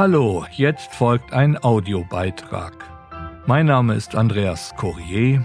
Hallo, 0.00 0.46
jetzt 0.52 0.94
folgt 0.94 1.34
ein 1.34 1.62
Audiobeitrag. 1.62 2.72
Mein 3.46 3.66
Name 3.66 3.94
ist 3.96 4.14
Andreas 4.14 4.74
Courier 4.76 5.44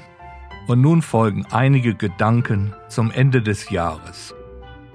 und 0.68 0.80
nun 0.80 1.02
folgen 1.02 1.46
einige 1.52 1.94
Gedanken 1.94 2.74
zum 2.88 3.12
Ende 3.12 3.42
des 3.42 3.70
Jahres. 3.70 4.34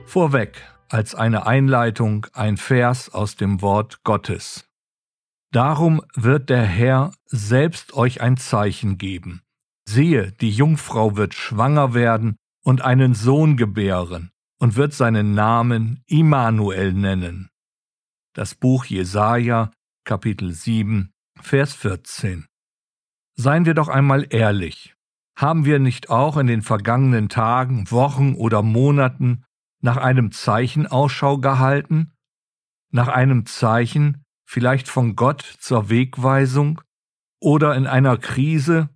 Vorweg 0.07 0.63
als 0.89 1.15
eine 1.15 1.47
Einleitung 1.47 2.27
ein 2.33 2.57
Vers 2.57 3.13
aus 3.13 3.37
dem 3.37 3.61
Wort 3.61 4.03
Gottes. 4.03 4.67
Darum 5.53 6.01
wird 6.15 6.49
der 6.49 6.65
Herr 6.65 7.13
selbst 7.27 7.93
euch 7.93 8.23
ein 8.23 8.39
Zeichen 8.39 8.97
geben. 8.97 9.43
Siehe, 9.85 10.33
die 10.33 10.53
Jungfrau 10.53 11.19
wird 11.19 11.35
schwanger 11.35 11.93
werden 11.93 12.37
und 12.65 12.81
einen 12.81 13.13
Sohn 13.13 13.59
gebären 13.59 14.31
und 14.59 14.77
wird 14.77 14.95
seinen 14.95 15.35
Namen 15.35 16.03
Immanuel 16.07 16.95
nennen. 16.95 17.51
Das 18.41 18.55
Buch 18.55 18.87
Jesaja, 18.87 19.71
Kapitel 20.07 20.51
7, 20.51 21.13
Vers 21.43 21.75
14. 21.75 22.47
Seien 23.37 23.67
wir 23.67 23.75
doch 23.75 23.89
einmal 23.89 24.27
ehrlich. 24.31 24.95
Haben 25.37 25.67
wir 25.67 25.79
nicht 25.79 26.09
auch 26.09 26.39
in 26.39 26.47
den 26.47 26.63
vergangenen 26.63 27.29
Tagen, 27.29 27.91
Wochen 27.91 28.35
oder 28.37 28.63
Monaten 28.63 29.45
nach 29.83 29.99
einem 29.99 30.33
Zeichen 30.33 30.87
Ausschau 30.87 31.37
gehalten? 31.37 32.15
Nach 32.91 33.09
einem 33.09 33.45
Zeichen, 33.45 34.25
vielleicht 34.47 34.89
von 34.89 35.17
Gott 35.17 35.43
zur 35.43 35.91
Wegweisung? 35.91 36.81
Oder 37.41 37.75
in 37.75 37.87
einer 37.87 38.17
Krise 38.17 38.89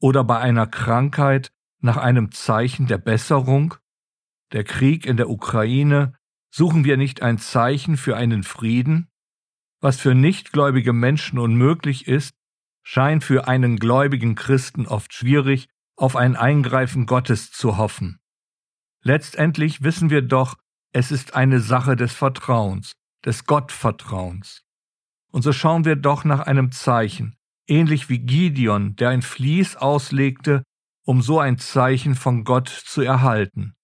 oder 0.00 0.24
bei 0.24 0.40
einer 0.40 0.66
Krankheit 0.66 1.52
nach 1.80 1.98
einem 1.98 2.32
Zeichen 2.32 2.88
der 2.88 2.98
Besserung? 2.98 3.76
Der 4.50 4.64
Krieg 4.64 5.06
in 5.06 5.16
der 5.16 5.30
Ukraine 5.30 6.17
Suchen 6.50 6.84
wir 6.84 6.96
nicht 6.96 7.22
ein 7.22 7.38
Zeichen 7.38 7.96
für 7.96 8.16
einen 8.16 8.42
Frieden? 8.42 9.08
Was 9.80 10.00
für 10.00 10.14
nichtgläubige 10.14 10.92
Menschen 10.92 11.38
unmöglich 11.38 12.08
ist, 12.08 12.34
scheint 12.82 13.22
für 13.22 13.46
einen 13.46 13.76
gläubigen 13.76 14.34
Christen 14.34 14.86
oft 14.86 15.12
schwierig, 15.12 15.68
auf 15.96 16.16
ein 16.16 16.36
Eingreifen 16.36 17.06
Gottes 17.06 17.50
zu 17.50 17.76
hoffen. 17.76 18.18
Letztendlich 19.02 19.82
wissen 19.82 20.10
wir 20.10 20.22
doch, 20.22 20.56
es 20.92 21.10
ist 21.12 21.34
eine 21.34 21.60
Sache 21.60 21.96
des 21.96 22.14
Vertrauens, 22.14 22.92
des 23.24 23.44
Gottvertrauens. 23.44 24.62
Und 25.30 25.42
so 25.42 25.52
schauen 25.52 25.84
wir 25.84 25.96
doch 25.96 26.24
nach 26.24 26.40
einem 26.40 26.72
Zeichen, 26.72 27.36
ähnlich 27.66 28.08
wie 28.08 28.20
Gideon, 28.20 28.96
der 28.96 29.10
ein 29.10 29.22
Vlies 29.22 29.76
auslegte, 29.76 30.62
um 31.04 31.20
so 31.22 31.38
ein 31.38 31.58
Zeichen 31.58 32.14
von 32.14 32.44
Gott 32.44 32.68
zu 32.68 33.02
erhalten. 33.02 33.74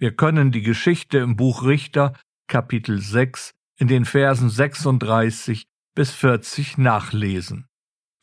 Wir 0.00 0.16
können 0.16 0.50
die 0.50 0.62
Geschichte 0.62 1.18
im 1.18 1.36
Buch 1.36 1.62
Richter, 1.62 2.14
Kapitel 2.48 3.02
6, 3.02 3.52
in 3.76 3.86
den 3.86 4.06
Versen 4.06 4.48
36 4.48 5.66
bis 5.94 6.10
40 6.12 6.78
nachlesen. 6.78 7.66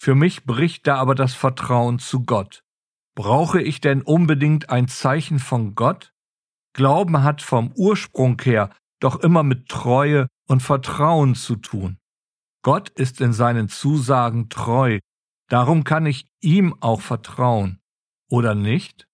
Für 0.02 0.16
mich 0.16 0.46
bricht 0.46 0.88
da 0.88 0.96
aber 0.96 1.14
das 1.14 1.36
Vertrauen 1.36 2.00
zu 2.00 2.26
Gott. 2.26 2.64
Brauche 3.16 3.62
ich 3.62 3.80
denn 3.80 4.02
unbedingt 4.02 4.72
ein 4.72 4.88
Zeichen 4.88 5.38
von 5.38 5.76
Gott? 5.76 6.14
Glauben 6.74 7.22
hat 7.22 7.44
vom 7.44 7.72
Ursprung 7.76 8.42
her 8.42 8.72
doch 9.00 9.20
immer 9.20 9.44
mit 9.44 9.70
Treue 9.70 10.30
und 10.48 10.64
Vertrauen 10.64 11.36
zu 11.36 11.58
tun. 11.58 12.00
Gott 12.64 12.90
ist 12.90 13.22
in 13.22 13.34
seinen 13.34 13.70
Zusagen 13.70 14.50
treu, 14.50 14.98
darum 15.48 15.84
kann 15.84 16.08
ich 16.08 16.26
ihm 16.42 16.76
auch 16.82 17.02
vertrauen. 17.02 17.80
Oder 18.32 18.56
nicht? 18.56 19.07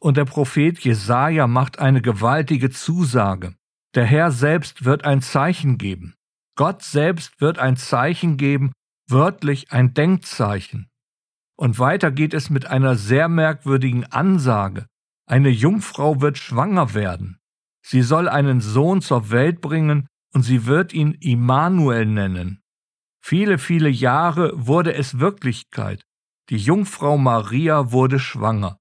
Und 0.00 0.16
der 0.16 0.24
Prophet 0.24 0.78
Jesaja 0.80 1.46
macht 1.46 1.78
eine 1.78 2.00
gewaltige 2.00 2.70
Zusage. 2.70 3.54
Der 3.94 4.04
Herr 4.06 4.30
selbst 4.30 4.84
wird 4.84 5.04
ein 5.04 5.20
Zeichen 5.20 5.76
geben. 5.76 6.14
Gott 6.56 6.82
selbst 6.82 7.40
wird 7.40 7.58
ein 7.58 7.76
Zeichen 7.76 8.36
geben, 8.36 8.72
wörtlich 9.08 9.72
ein 9.72 9.92
Denkzeichen. 9.92 10.88
Und 11.56 11.78
weiter 11.78 12.10
geht 12.10 12.32
es 12.32 12.48
mit 12.48 12.66
einer 12.66 12.96
sehr 12.96 13.28
merkwürdigen 13.28 14.04
Ansage. 14.06 14.86
Eine 15.26 15.50
Jungfrau 15.50 16.20
wird 16.22 16.38
schwanger 16.38 16.94
werden. 16.94 17.38
Sie 17.82 18.02
soll 18.02 18.28
einen 18.28 18.60
Sohn 18.60 19.02
zur 19.02 19.30
Welt 19.30 19.60
bringen 19.60 20.06
und 20.32 20.42
sie 20.42 20.66
wird 20.66 20.94
ihn 20.94 21.12
Immanuel 21.20 22.06
nennen. 22.06 22.62
Viele, 23.22 23.58
viele 23.58 23.90
Jahre 23.90 24.52
wurde 24.54 24.94
es 24.94 25.18
Wirklichkeit. 25.18 26.02
Die 26.48 26.56
Jungfrau 26.56 27.18
Maria 27.18 27.92
wurde 27.92 28.18
schwanger. 28.18 28.79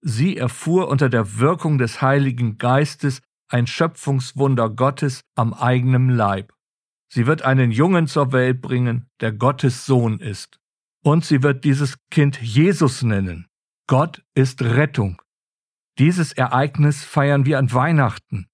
Sie 0.00 0.36
erfuhr 0.36 0.88
unter 0.88 1.08
der 1.08 1.38
Wirkung 1.38 1.78
des 1.78 2.00
Heiligen 2.00 2.58
Geistes 2.58 3.20
ein 3.48 3.66
Schöpfungswunder 3.66 4.70
Gottes 4.70 5.22
am 5.34 5.54
eigenen 5.54 6.10
Leib. 6.10 6.52
Sie 7.10 7.26
wird 7.26 7.42
einen 7.42 7.70
Jungen 7.70 8.06
zur 8.06 8.32
Welt 8.32 8.60
bringen, 8.60 9.08
der 9.20 9.32
Gottes 9.32 9.86
Sohn 9.86 10.20
ist. 10.20 10.58
Und 11.02 11.24
sie 11.24 11.42
wird 11.42 11.64
dieses 11.64 11.96
Kind 12.10 12.40
Jesus 12.40 13.02
nennen. 13.02 13.46
Gott 13.86 14.22
ist 14.34 14.62
Rettung. 14.62 15.22
Dieses 15.98 16.32
Ereignis 16.32 17.04
feiern 17.04 17.46
wir 17.46 17.58
an 17.58 17.72
Weihnachten. 17.72 18.46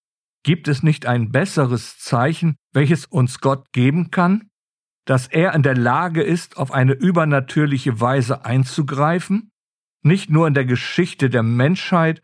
Gibt 0.44 0.68
es 0.68 0.82
nicht 0.82 1.06
ein 1.06 1.32
besseres 1.32 1.98
Zeichen, 1.98 2.56
welches 2.72 3.06
uns 3.06 3.40
Gott 3.40 3.72
geben 3.72 4.10
kann? 4.10 4.50
Dass 5.04 5.26
er 5.26 5.54
in 5.54 5.62
der 5.62 5.76
Lage 5.76 6.22
ist, 6.22 6.56
auf 6.56 6.70
eine 6.70 6.92
übernatürliche 6.92 8.00
Weise 8.00 8.44
einzugreifen? 8.44 9.50
Nicht 10.04 10.30
nur 10.30 10.46
in 10.46 10.54
der 10.54 10.64
Geschichte 10.64 11.30
der 11.30 11.42
Menschheit, 11.42 12.22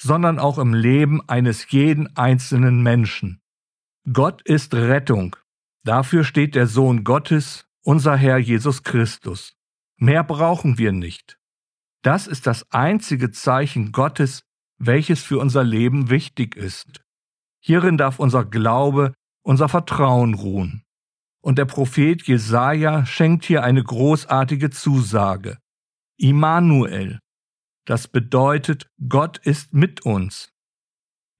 sondern 0.00 0.38
auch 0.38 0.58
im 0.58 0.74
Leben 0.74 1.28
eines 1.28 1.70
jeden 1.70 2.16
einzelnen 2.16 2.82
Menschen. 2.82 3.40
Gott 4.12 4.42
ist 4.42 4.74
Rettung. 4.74 5.36
Dafür 5.84 6.24
steht 6.24 6.54
der 6.54 6.66
Sohn 6.66 7.04
Gottes, 7.04 7.66
unser 7.82 8.16
Herr 8.16 8.38
Jesus 8.38 8.82
Christus. 8.82 9.54
Mehr 9.96 10.24
brauchen 10.24 10.78
wir 10.78 10.92
nicht. 10.92 11.38
Das 12.02 12.26
ist 12.26 12.46
das 12.46 12.70
einzige 12.70 13.30
Zeichen 13.30 13.92
Gottes, 13.92 14.42
welches 14.78 15.22
für 15.22 15.38
unser 15.38 15.64
Leben 15.64 16.10
wichtig 16.10 16.56
ist. 16.56 17.04
Hierin 17.60 17.98
darf 17.98 18.18
unser 18.18 18.44
Glaube, 18.44 19.14
unser 19.42 19.68
Vertrauen 19.68 20.34
ruhen. 20.34 20.84
Und 21.40 21.58
der 21.58 21.64
Prophet 21.64 22.22
Jesaja 22.22 23.04
schenkt 23.04 23.44
hier 23.44 23.64
eine 23.64 23.82
großartige 23.82 24.70
Zusage. 24.70 25.58
Immanuel. 26.18 27.20
Das 27.86 28.08
bedeutet, 28.08 28.90
Gott 29.08 29.38
ist 29.38 29.72
mit 29.72 30.04
uns. 30.04 30.50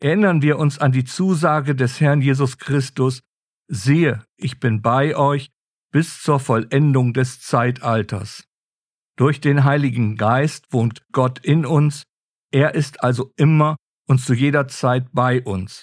Erinnern 0.01 0.41
wir 0.41 0.59
uns 0.59 0.79
an 0.79 0.93
die 0.93 1.05
Zusage 1.05 1.75
des 1.75 2.01
Herrn 2.01 2.23
Jesus 2.23 2.59
Christus, 2.59 3.21
siehe, 3.69 4.25
ich 4.37 4.61
bin 4.61 4.81
bei 4.81 5.17
euch 5.17 5.51
bis 5.93 6.23
zur 6.23 6.41
Vollendung 6.41 7.13
des 7.13 7.41
Zeitalters. 7.41 8.45
Durch 9.17 9.41
den 9.41 9.65
Heiligen 9.65 10.17
Geist 10.17 10.73
wohnt 10.73 11.05
Gott 11.13 11.45
in 11.45 11.67
uns, 11.67 12.05
er 12.53 12.75
ist 12.75 13.03
also 13.03 13.33
immer 13.37 13.77
und 14.07 14.21
zu 14.21 14.33
jeder 14.33 14.69
Zeit 14.69 15.09
bei 15.13 15.43
uns. 15.43 15.83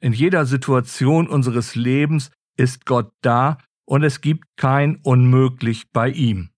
In 0.00 0.12
jeder 0.12 0.46
Situation 0.46 1.28
unseres 1.28 1.74
Lebens 1.74 2.30
ist 2.56 2.86
Gott 2.86 3.12
da 3.22 3.58
und 3.84 4.02
es 4.02 4.20
gibt 4.20 4.44
kein 4.56 4.96
Unmöglich 5.02 5.90
bei 5.90 6.10
ihm. 6.10 6.50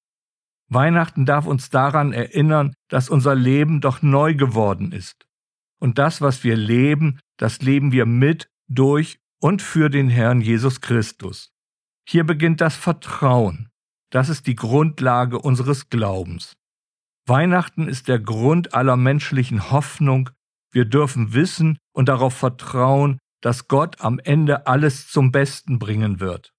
Weihnachten 0.74 1.26
darf 1.26 1.46
uns 1.46 1.70
daran 1.70 2.12
erinnern, 2.12 2.74
dass 2.88 3.10
unser 3.10 3.34
Leben 3.34 3.80
doch 3.80 4.02
neu 4.02 4.34
geworden 4.34 4.92
ist. 4.92 5.26
Und 5.78 5.98
das, 5.98 6.20
was 6.20 6.44
wir 6.44 6.56
leben, 6.56 7.18
das 7.36 7.60
leben 7.60 7.92
wir 7.92 8.06
mit, 8.06 8.48
durch 8.68 9.18
und 9.40 9.62
für 9.62 9.90
den 9.90 10.08
Herrn 10.08 10.40
Jesus 10.40 10.80
Christus. 10.80 11.50
Hier 12.08 12.24
beginnt 12.24 12.60
das 12.60 12.76
Vertrauen. 12.76 13.68
Das 14.10 14.28
ist 14.28 14.46
die 14.46 14.54
Grundlage 14.54 15.38
unseres 15.38 15.88
Glaubens. 15.88 16.54
Weihnachten 17.26 17.88
ist 17.88 18.08
der 18.08 18.18
Grund 18.18 18.74
aller 18.74 18.96
menschlichen 18.96 19.70
Hoffnung. 19.70 20.30
Wir 20.70 20.84
dürfen 20.84 21.34
wissen 21.34 21.78
und 21.92 22.08
darauf 22.08 22.34
vertrauen, 22.34 23.18
dass 23.40 23.68
Gott 23.68 24.00
am 24.00 24.18
Ende 24.18 24.66
alles 24.66 25.08
zum 25.08 25.32
Besten 25.32 25.78
bringen 25.78 26.20
wird. 26.20 26.52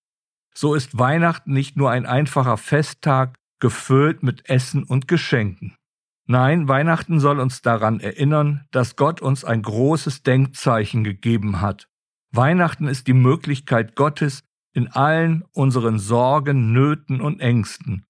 So 0.54 0.76
ist 0.76 0.98
Weihnachten 0.98 1.54
nicht 1.54 1.78
nur 1.78 1.90
ein 1.92 2.06
einfacher 2.06 2.58
Festtag, 2.58 3.36
gefüllt 3.64 4.24
mit 4.24 4.50
Essen 4.50 4.84
und 4.84 5.08
Geschenken. 5.08 5.78
Nein, 6.26 6.68
Weihnachten 6.68 7.22
soll 7.22 7.40
uns 7.40 7.62
daran 7.62 8.02
erinnern, 8.02 8.68
dass 8.72 8.98
Gott 8.98 9.22
uns 9.22 9.46
ein 9.46 9.62
großes 9.62 10.22
Denkzeichen 10.22 11.06
gegeben 11.06 11.62
hat. 11.62 11.88
Weihnachten 12.34 12.90
ist 12.90 13.08
die 13.08 13.14
Möglichkeit 13.14 13.96
Gottes 13.96 14.44
in 14.74 14.90
allen 14.90 15.46
unseren 15.54 15.98
Sorgen, 15.98 16.74
Nöten 16.74 17.22
und 17.22 17.40
Ängsten. 17.40 18.04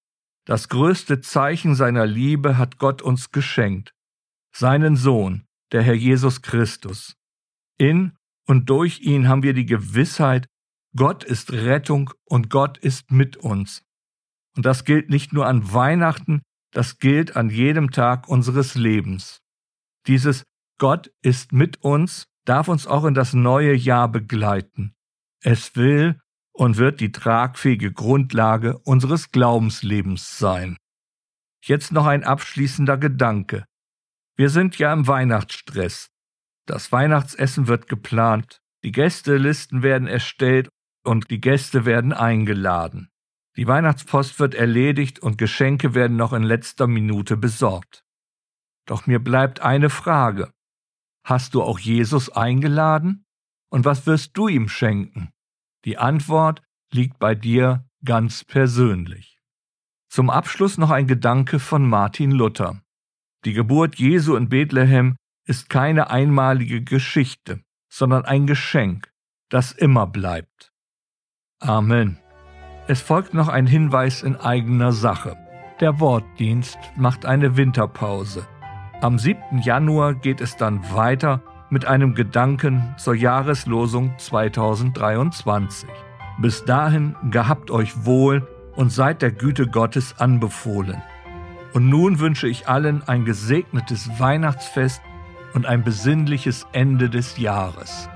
Das 0.44 0.68
größte 0.68 1.20
Zeichen 1.20 1.76
seiner 1.76 2.04
Liebe 2.04 2.58
hat 2.58 2.78
Gott 2.78 3.00
uns 3.00 3.30
geschenkt, 3.30 3.94
seinen 4.52 4.96
Sohn, 4.96 5.44
der 5.70 5.82
Herr 5.82 5.94
Jesus 5.94 6.42
Christus. 6.42 7.14
In 7.78 8.16
und 8.48 8.68
durch 8.70 9.02
ihn 9.02 9.28
haben 9.28 9.44
wir 9.44 9.54
die 9.54 9.66
Gewissheit, 9.66 10.48
Gott 10.96 11.22
ist 11.22 11.52
Rettung 11.52 12.10
und 12.24 12.50
Gott 12.50 12.76
ist 12.76 13.12
mit 13.12 13.36
uns. 13.36 13.83
Und 14.56 14.66
das 14.66 14.84
gilt 14.84 15.10
nicht 15.10 15.32
nur 15.32 15.46
an 15.46 15.72
Weihnachten, 15.72 16.42
das 16.72 16.98
gilt 16.98 17.36
an 17.36 17.50
jedem 17.50 17.90
Tag 17.90 18.28
unseres 18.28 18.74
Lebens. 18.74 19.40
Dieses 20.06 20.44
Gott 20.78 21.12
ist 21.22 21.52
mit 21.52 21.82
uns 21.82 22.26
darf 22.44 22.68
uns 22.68 22.86
auch 22.86 23.04
in 23.04 23.14
das 23.14 23.32
neue 23.32 23.74
Jahr 23.74 24.08
begleiten. 24.08 24.94
Es 25.42 25.76
will 25.76 26.20
und 26.52 26.76
wird 26.76 27.00
die 27.00 27.12
tragfähige 27.12 27.92
Grundlage 27.92 28.78
unseres 28.78 29.30
Glaubenslebens 29.30 30.38
sein. 30.38 30.76
Jetzt 31.62 31.92
noch 31.92 32.06
ein 32.06 32.24
abschließender 32.24 32.98
Gedanke. 32.98 33.64
Wir 34.36 34.50
sind 34.50 34.78
ja 34.78 34.92
im 34.92 35.06
Weihnachtsstress. 35.06 36.10
Das 36.66 36.92
Weihnachtsessen 36.92 37.66
wird 37.66 37.88
geplant, 37.88 38.60
die 38.84 38.92
Gästelisten 38.92 39.82
werden 39.82 40.08
erstellt 40.08 40.68
und 41.04 41.30
die 41.30 41.40
Gäste 41.40 41.84
werden 41.84 42.12
eingeladen. 42.12 43.10
Die 43.56 43.66
Weihnachtspost 43.68 44.40
wird 44.40 44.54
erledigt 44.54 45.20
und 45.20 45.38
Geschenke 45.38 45.94
werden 45.94 46.16
noch 46.16 46.32
in 46.32 46.42
letzter 46.42 46.86
Minute 46.86 47.36
besorgt. 47.36 48.04
Doch 48.86 49.06
mir 49.06 49.18
bleibt 49.18 49.60
eine 49.60 49.90
Frage. 49.90 50.52
Hast 51.24 51.54
du 51.54 51.62
auch 51.62 51.78
Jesus 51.78 52.30
eingeladen? 52.30 53.24
Und 53.70 53.84
was 53.84 54.06
wirst 54.06 54.36
du 54.36 54.48
ihm 54.48 54.68
schenken? 54.68 55.30
Die 55.84 55.98
Antwort 55.98 56.62
liegt 56.92 57.18
bei 57.18 57.34
dir 57.34 57.88
ganz 58.04 58.44
persönlich. 58.44 59.40
Zum 60.08 60.30
Abschluss 60.30 60.78
noch 60.78 60.90
ein 60.90 61.06
Gedanke 61.06 61.58
von 61.58 61.88
Martin 61.88 62.30
Luther. 62.30 62.80
Die 63.44 63.52
Geburt 63.52 63.96
Jesu 63.96 64.36
in 64.36 64.48
Bethlehem 64.48 65.16
ist 65.46 65.68
keine 65.68 66.10
einmalige 66.10 66.82
Geschichte, 66.82 67.62
sondern 67.90 68.24
ein 68.24 68.46
Geschenk, 68.46 69.12
das 69.48 69.72
immer 69.72 70.06
bleibt. 70.06 70.72
Amen. 71.60 72.23
Es 72.86 73.00
folgt 73.00 73.32
noch 73.32 73.48
ein 73.48 73.66
Hinweis 73.66 74.22
in 74.22 74.36
eigener 74.36 74.92
Sache. 74.92 75.36
Der 75.80 76.00
Wortdienst 76.00 76.78
macht 76.96 77.24
eine 77.24 77.56
Winterpause. 77.56 78.46
Am 79.00 79.18
7. 79.18 79.60
Januar 79.62 80.14
geht 80.14 80.42
es 80.42 80.56
dann 80.56 80.82
weiter 80.92 81.40
mit 81.70 81.86
einem 81.86 82.14
Gedanken 82.14 82.94
zur 82.98 83.14
Jahreslosung 83.14 84.12
2023. 84.18 85.88
Bis 86.38 86.66
dahin 86.66 87.16
gehabt 87.30 87.70
euch 87.70 88.04
wohl 88.04 88.46
und 88.76 88.92
seid 88.92 89.22
der 89.22 89.32
Güte 89.32 89.66
Gottes 89.66 90.16
anbefohlen. 90.18 91.02
Und 91.72 91.88
nun 91.88 92.18
wünsche 92.18 92.48
ich 92.48 92.68
allen 92.68 93.02
ein 93.08 93.24
gesegnetes 93.24 94.20
Weihnachtsfest 94.20 95.00
und 95.54 95.64
ein 95.64 95.84
besinnliches 95.84 96.66
Ende 96.72 97.08
des 97.08 97.38
Jahres. 97.38 98.10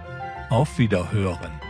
Auf 0.51 0.79
Wiederhören. 0.79 1.68